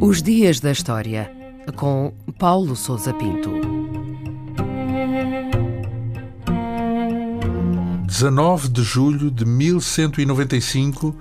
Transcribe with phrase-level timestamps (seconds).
[0.00, 1.30] Os Dias da História,
[1.76, 3.50] com Paulo Souza Pinto.
[8.06, 11.16] 19 de julho de 1195,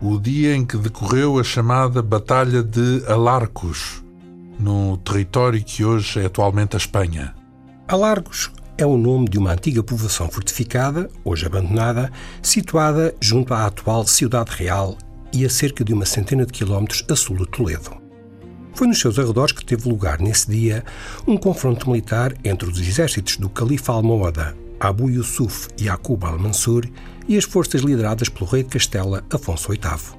[0.00, 4.02] o dia em que decorreu a chamada Batalha de Alarcos,
[4.58, 7.34] no território que hoje é atualmente a Espanha.
[7.88, 14.06] Alargos é o nome de uma antiga povoação fortificada, hoje abandonada, situada junto à atual
[14.06, 14.96] Cidade Real
[15.32, 17.90] e a cerca de uma centena de quilómetros a sul de Toledo.
[18.74, 20.84] Foi nos seus arredores que teve lugar, nesse dia,
[21.26, 26.86] um confronto militar entre os exércitos do califa almohada Abu Yusuf e Yaqub al-Mansur
[27.28, 30.18] e as forças lideradas pelo rei de Castela, Afonso VIII.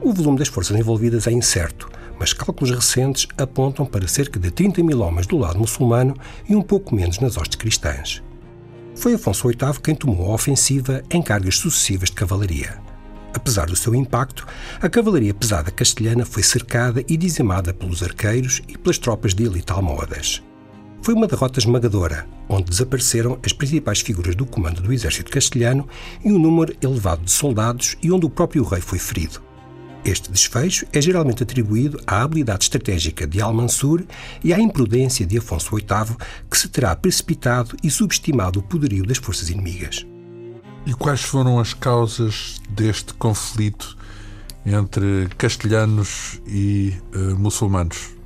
[0.00, 4.82] O volume das forças envolvidas é incerto, mas cálculos recentes apontam para cerca de 30
[4.82, 6.14] mil homens do lado muçulmano
[6.48, 8.22] e um pouco menos nas hostes cristãs.
[8.94, 12.78] Foi Afonso VIII quem tomou a ofensiva em cargas sucessivas de cavalaria.
[13.32, 14.46] Apesar do seu impacto,
[14.80, 19.72] a cavalaria pesada castelhana foi cercada e dizimada pelos arqueiros e pelas tropas de elite
[19.72, 20.42] almohadas.
[21.02, 25.88] Foi uma derrota esmagadora, onde desapareceram as principais figuras do comando do exército castelhano
[26.24, 29.47] e um número elevado de soldados e onde o próprio rei foi ferido.
[30.04, 34.04] Este desfecho é geralmente atribuído à habilidade estratégica de Al-Mansur
[34.42, 36.16] e à imprudência de Afonso VIII,
[36.50, 40.06] que se terá precipitado e subestimado o poderio das forças inimigas.
[40.86, 43.96] E quais foram as causas deste conflito
[44.64, 48.16] entre castelhanos e uh, muçulmanos?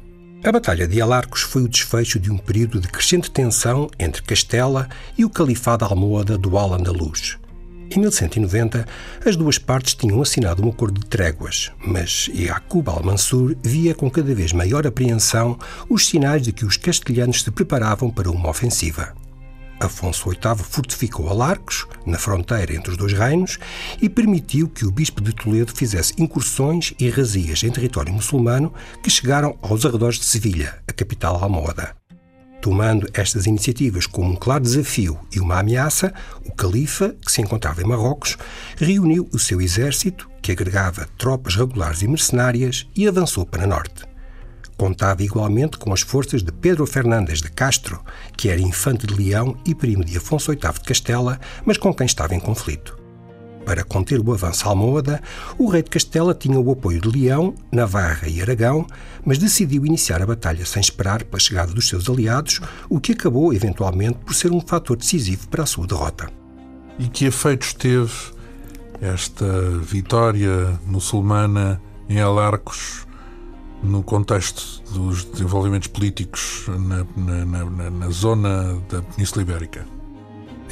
[0.44, 4.88] A Batalha de Alarcos foi o desfecho de um período de crescente tensão entre Castela
[5.16, 7.38] e o Califado Almohada do Al-Andalus.
[7.90, 8.86] Em 1190,
[9.24, 14.34] as duas partes tinham assinado um acordo de tréguas, mas Yaqub al-Mansur via com cada
[14.34, 15.58] vez maior apreensão
[15.88, 19.14] os sinais de que os castelhanos se preparavam para uma ofensiva.
[19.80, 23.58] Afonso VIII fortificou Alarcos, na fronteira entre os dois reinos,
[24.00, 29.10] e permitiu que o bispo de Toledo fizesse incursões e razias em território muçulmano que
[29.10, 32.01] chegaram aos arredores de Sevilha, a capital almohada.
[32.62, 36.14] Tomando estas iniciativas como um claro desafio e uma ameaça,
[36.46, 38.38] o califa, que se encontrava em Marrocos,
[38.76, 44.04] reuniu o seu exército, que agregava tropas regulares e mercenárias, e avançou para norte.
[44.76, 48.00] Contava igualmente com as forças de Pedro Fernandes de Castro,
[48.36, 52.06] que era infante de Leão e primo de Afonso VIII de Castela, mas com quem
[52.06, 53.01] estava em conflito.
[53.64, 55.22] Para conter o avanço almohada,
[55.56, 58.86] o rei de Castela tinha o apoio de Leão, Navarra e Aragão,
[59.24, 63.52] mas decidiu iniciar a batalha sem esperar pela chegada dos seus aliados, o que acabou,
[63.52, 66.28] eventualmente, por ser um fator decisivo para a sua derrota.
[66.98, 68.12] E que efeitos teve
[69.00, 69.46] esta
[69.80, 73.06] vitória muçulmana em Alarcos
[73.82, 80.01] no contexto dos desenvolvimentos políticos na, na, na, na zona da Península Ibérica.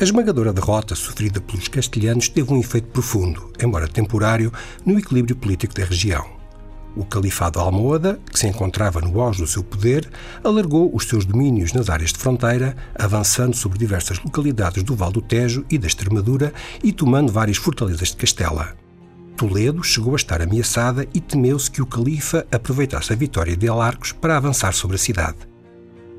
[0.00, 4.50] A esmagadora derrota sofrida pelos castelhanos teve um efeito profundo, embora temporário,
[4.82, 6.26] no equilíbrio político da região.
[6.96, 10.10] O Califado Almohada, que se encontrava no auge do seu poder,
[10.42, 15.20] alargou os seus domínios nas áreas de fronteira, avançando sobre diversas localidades do Val do
[15.20, 16.50] Tejo e da Extremadura
[16.82, 18.74] e tomando várias fortalezas de Castela.
[19.36, 24.12] Toledo chegou a estar ameaçada e temeu-se que o califa aproveitasse a vitória de Alarcos
[24.12, 25.49] para avançar sobre a cidade.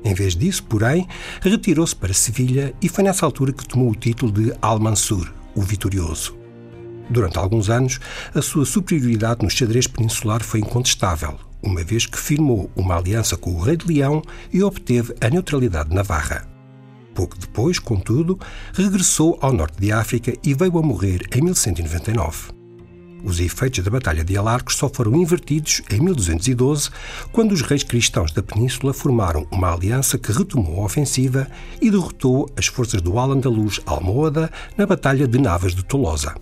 [0.04, 1.06] Em vez disso, porém,
[1.40, 6.36] retirou-se para Sevilha e foi nessa altura que tomou o título de Al-Mansur, o vitorioso.
[7.08, 8.00] Durante alguns anos,
[8.34, 13.52] a sua superioridade no xadrez peninsular foi incontestável, uma vez que firmou uma aliança com
[13.52, 16.48] o rei de Leão e obteve a neutralidade de Navarra.
[17.14, 18.38] Pouco depois, contudo,
[18.72, 22.51] regressou ao norte de África e veio a morrer em 1199.
[23.24, 26.90] Os efeitos da Batalha de Alarcos só foram invertidos em 1212,
[27.30, 31.46] quando os reis cristãos da península formaram uma aliança que retomou a ofensiva
[31.80, 36.34] e derrotou as forças do Al-Andalus Almohada na Batalha de Navas de Tolosa.